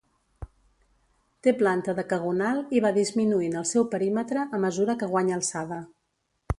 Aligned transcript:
Té 1.47 1.53
planta 1.59 1.95
decagonal 1.99 2.63
i 2.79 2.83
va 2.87 2.93
disminuint 2.97 3.61
el 3.63 3.69
seu 3.75 3.87
perímetre 3.95 4.49
a 4.59 4.65
mesura 4.69 5.01
que 5.03 5.15
guanya 5.17 5.41
alçada. 5.41 5.81